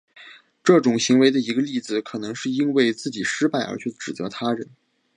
[0.63, 4.67] 这种行为的一个例子可能是因为自己失败而去指责他人。